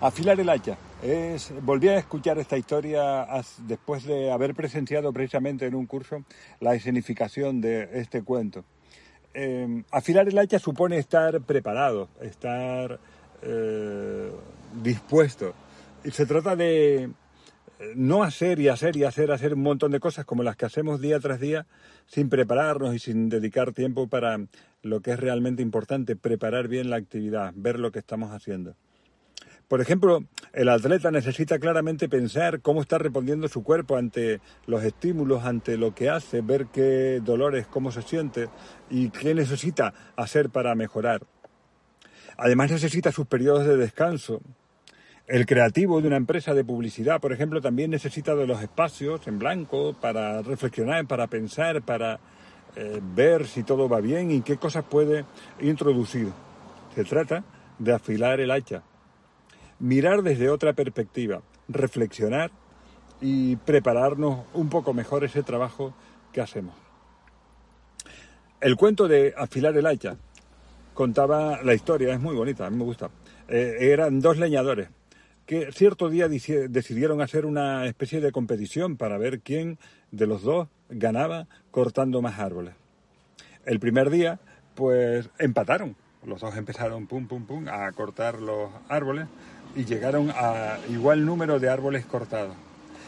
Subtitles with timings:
[0.00, 0.78] Afilar el hacha.
[1.02, 3.26] Es, volví a escuchar esta historia
[3.66, 6.24] después de haber presenciado precisamente en un curso
[6.60, 8.64] la escenificación de este cuento.
[9.34, 13.00] Em, afilar el hacha supone estar preparado, estar
[13.42, 14.30] eh,
[14.80, 15.52] dispuesto.
[16.04, 17.10] Y se trata de eh,
[17.96, 21.00] no hacer y hacer y hacer, hacer un montón de cosas como las que hacemos
[21.00, 21.66] día tras día
[22.06, 24.38] sin prepararnos y sin dedicar tiempo para
[24.82, 28.76] lo que es realmente importante, preparar bien la actividad, ver lo que estamos haciendo.
[29.68, 30.24] Por ejemplo,
[30.54, 35.94] el atleta necesita claramente pensar cómo está respondiendo su cuerpo ante los estímulos, ante lo
[35.94, 38.48] que hace, ver qué dolores, cómo se siente
[38.88, 41.20] y qué necesita hacer para mejorar.
[42.38, 44.40] Además necesita sus periodos de descanso.
[45.26, 49.38] El creativo de una empresa de publicidad, por ejemplo, también necesita de los espacios en
[49.38, 52.20] blanco para reflexionar, para pensar, para
[52.74, 55.26] eh, ver si todo va bien y qué cosas puede
[55.60, 56.28] introducir.
[56.94, 57.44] Se trata
[57.78, 58.82] de afilar el hacha
[59.78, 62.50] mirar desde otra perspectiva, reflexionar
[63.20, 65.94] y prepararnos un poco mejor ese trabajo
[66.32, 66.74] que hacemos.
[68.60, 70.16] El cuento de afilar el hacha
[70.94, 73.10] contaba la historia, es muy bonita, a mí me gusta.
[73.48, 74.88] Eh, eran dos leñadores
[75.48, 79.78] que cierto día decidieron hacer una especie de competición para ver quién
[80.10, 82.74] de los dos ganaba cortando más árboles.
[83.64, 84.40] El primer día,
[84.74, 85.96] pues empataron.
[86.22, 89.26] Los dos empezaron pum, pum, pum a cortar los árboles
[89.74, 92.54] y llegaron a igual número de árboles cortados.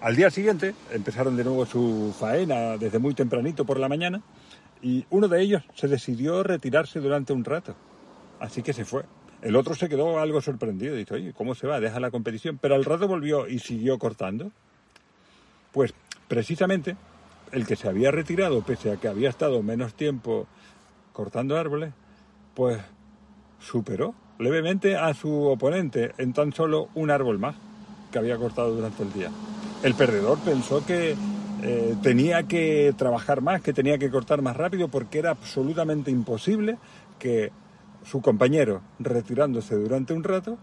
[0.00, 4.20] Al día siguiente empezaron de nuevo su faena desde muy tempranito por la mañana
[4.82, 7.76] y uno de ellos se decidió retirarse durante un rato.
[8.40, 9.04] Así que se fue.
[9.42, 10.96] El otro se quedó algo sorprendido.
[10.96, 11.78] Dice, oye, ¿cómo se va?
[11.78, 12.58] Deja la competición.
[12.60, 14.50] Pero al rato volvió y siguió cortando.
[15.70, 15.94] Pues
[16.26, 16.96] precisamente
[17.52, 20.46] el que se había retirado, pese a que había estado menos tiempo
[21.12, 21.92] cortando árboles,
[22.54, 22.80] pues
[23.60, 27.54] superó levemente a su oponente en tan solo un árbol más
[28.10, 29.30] que había cortado durante el día.
[29.82, 31.16] El perdedor pensó que
[31.62, 36.76] eh, tenía que trabajar más, que tenía que cortar más rápido porque era absolutamente imposible
[37.18, 37.52] que
[38.04, 40.58] su compañero, retirándose durante un rato,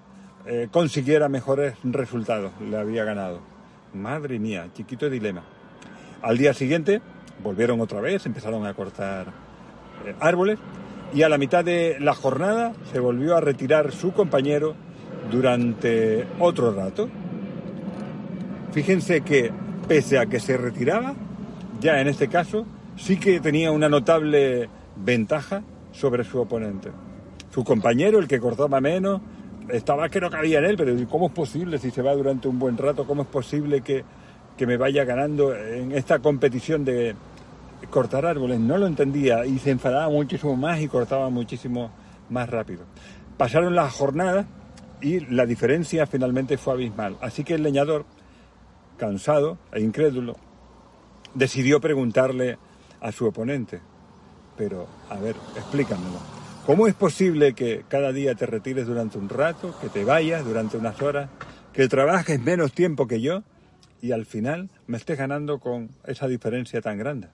[0.46, 2.52] eh, consiguiera mejores resultados.
[2.62, 3.40] Le había ganado.
[3.94, 5.44] Madre mía, chiquito dilema.
[6.22, 7.02] Al día siguiente
[7.42, 9.28] volvieron otra vez, empezaron a cortar
[10.06, 10.60] eh, árboles
[11.14, 14.76] y a la mitad de la jornada se volvió a retirar su compañero
[15.32, 17.10] durante otro rato.
[18.72, 19.52] Fíjense que
[19.88, 21.16] pese a que se retiraba,
[21.80, 22.66] ya en este caso
[22.96, 26.92] sí que tenía una notable ventaja sobre su oponente.
[27.52, 29.22] Su compañero, el que cortaba menos,
[29.70, 32.60] estaba que no cabía en él, pero ¿cómo es posible si se va durante un
[32.60, 33.06] buen rato?
[33.06, 34.04] ¿Cómo es posible que,
[34.56, 37.16] que me vaya ganando en esta competición de,
[37.88, 41.92] cortar árboles, no lo entendía y se enfadaba muchísimo más y cortaba muchísimo
[42.30, 42.86] más rápido.
[43.38, 44.46] Pasaron las jornadas
[45.02, 47.18] y la diferencia finalmente fue abismal.
[47.22, 48.06] Así que el leñador,
[48.98, 50.36] cansado e incrédulo,
[51.34, 52.58] decidió preguntarle
[53.02, 53.80] a su oponente,
[54.58, 56.20] pero a ver, explícamelo.
[56.66, 60.78] ¿Cómo es posible que cada día te retires durante un rato, que te vayas durante
[60.78, 61.30] unas horas,
[61.74, 63.44] que trabajes menos tiempo que yo
[64.02, 67.30] y al final me estés ganando con esa diferencia tan grande?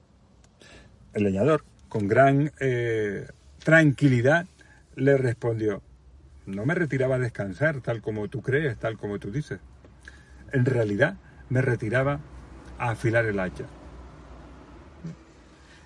[1.16, 3.26] El leñador, con gran eh,
[3.64, 4.48] tranquilidad,
[4.98, 5.82] le respondió,
[6.46, 9.62] no me retiraba a descansar tal como tú crees, tal como tú dices.
[10.52, 11.16] En realidad
[11.48, 12.20] me retiraba
[12.78, 13.64] a afilar el hacha.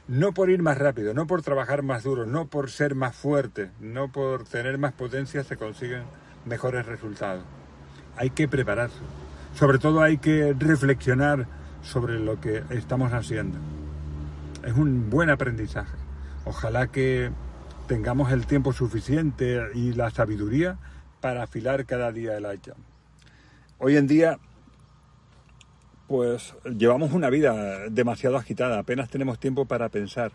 [0.07, 3.69] No por ir más rápido, no por trabajar más duro, no por ser más fuerte,
[3.79, 6.01] no por tener más potencia se consiguen
[6.45, 7.43] mejores resultados.
[8.17, 8.97] Hay que prepararse.
[9.53, 11.45] Sobre todo hay que reflexionar
[11.83, 13.59] sobre lo que estamos haciendo
[14.65, 15.97] es un buen aprendizaje.
[16.45, 17.31] Ojalá que
[17.87, 20.77] tengamos el tiempo suficiente y la sabiduría
[21.21, 22.73] para afilar cada día el hacha.
[23.77, 24.39] Hoy en día,
[26.07, 30.31] pues llevamos una vida demasiado agitada, apenas tenemos tiempo para pensar.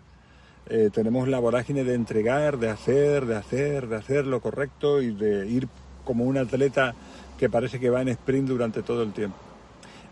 [0.66, 5.14] Eh, tenemos la vorágine de entregar, de hacer, de hacer, de hacer lo correcto y
[5.14, 5.68] de ir
[6.04, 6.94] como un atleta
[7.38, 9.36] que parece que va en sprint durante todo el tiempo.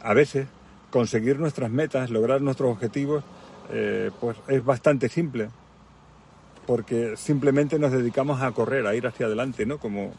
[0.03, 0.47] A veces,
[0.91, 3.25] conseguir nuestras metas, lograr nuestros objetivos,
[3.71, 5.49] eh, pues es bastante simple.
[6.67, 9.79] porque simplemente nos dedicamos a correr, a ir hacia adelante, ¿no?
[9.79, 10.13] Como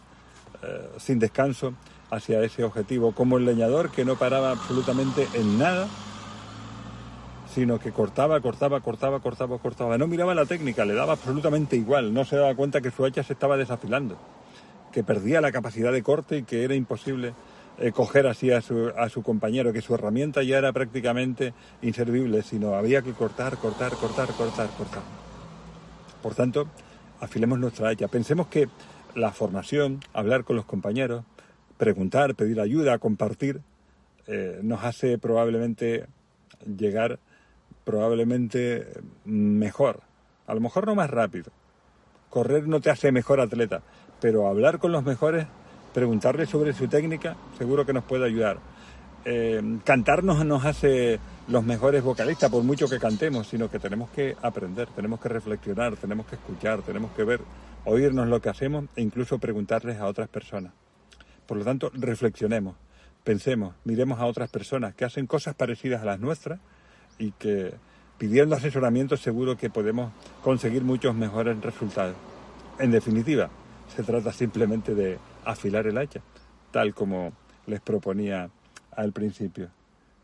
[0.61, 1.73] eh, sin descanso
[2.11, 5.87] hacia ese objetivo, como el leñador que no paraba absolutamente en nada,
[7.53, 9.97] sino que cortaba, cortaba, cortaba, cortaba, cortaba.
[9.97, 13.23] No miraba la técnica, le daba absolutamente igual, no se daba cuenta que su hacha
[13.23, 14.17] se estaba desafilando,
[14.91, 17.33] que perdía la capacidad de corte y que era imposible
[17.77, 22.41] eh, coger así a su, a su compañero, que su herramienta ya era prácticamente inservible,
[22.43, 25.01] sino había que cortar, cortar, cortar, cortar, cortar.
[26.21, 26.67] Por tanto,
[27.19, 28.07] afilemos nuestra hacha.
[28.07, 28.69] Pensemos que
[29.15, 31.23] la formación, hablar con los compañeros,
[31.77, 33.61] preguntar, pedir ayuda, compartir,
[34.27, 36.05] eh, nos hace probablemente
[36.65, 37.19] llegar
[37.83, 38.87] probablemente
[39.25, 40.01] mejor.
[40.47, 41.51] A lo mejor no más rápido.
[42.29, 43.81] Correr no te hace mejor atleta,
[44.21, 45.47] pero hablar con los mejores,
[45.93, 48.57] preguntarles sobre su técnica, seguro que nos puede ayudar.
[49.25, 54.35] Eh, cantarnos nos hace los mejores vocalistas, por mucho que cantemos, sino que tenemos que
[54.41, 57.39] aprender, tenemos que reflexionar, tenemos que escuchar, tenemos que ver,
[57.85, 60.73] oírnos lo que hacemos e incluso preguntarles a otras personas.
[61.45, 62.75] Por lo tanto, reflexionemos,
[63.23, 66.59] pensemos, miremos a otras personas que hacen cosas parecidas a las nuestras
[67.17, 67.73] y que
[68.17, 70.11] pidiendo asesoramiento seguro que podemos
[70.43, 72.15] conseguir muchos mejores resultados.
[72.79, 73.49] En definitiva,
[73.95, 76.21] se trata simplemente de afilar el hacha,
[76.71, 77.33] tal como
[77.67, 78.49] les proponía
[78.91, 79.69] al principio.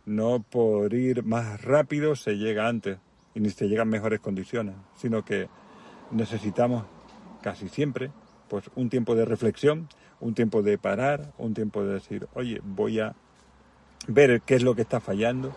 [0.06, 2.98] No por ir más rápido se llega antes
[3.36, 5.48] y ni se llega en mejores condiciones, sino que
[6.12, 6.86] necesitamos
[7.42, 8.12] casi siempre
[8.50, 9.88] pues un tiempo de reflexión,
[10.20, 13.14] un tiempo de parar, un tiempo de decir, oye, voy a
[14.08, 15.54] ver qué es lo que está fallando,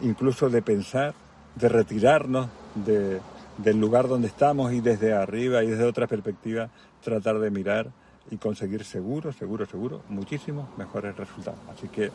[0.00, 1.14] incluso de pensar,
[1.56, 3.20] de retirarnos de,
[3.58, 6.70] del lugar donde estamos y desde arriba y desde otra perspectiva
[7.02, 7.90] tratar de mirar
[8.30, 11.58] y conseguir seguro, seguro, seguro, muchísimos mejores resultados.
[11.70, 12.10] Así que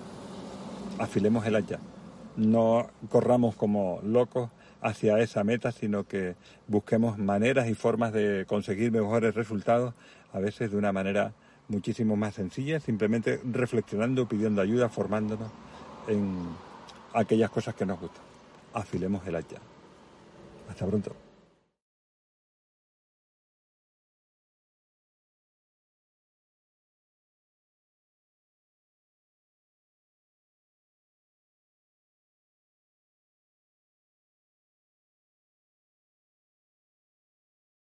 [0.99, 1.79] afilemos el hacha.
[2.35, 4.49] No corramos como locos
[4.81, 6.35] hacia esa meta, sino que
[6.67, 9.93] busquemos maneras y formas de conseguir mejores resultados,
[10.33, 11.33] a veces de una manera
[11.67, 15.51] muchísimo más sencilla, simplemente reflexionando, pidiendo ayuda, formándonos
[16.07, 16.47] en
[17.13, 18.23] aquellas cosas que nos gustan.
[18.73, 19.57] Afilemos el hacha.
[20.69, 21.26] Hasta pronto.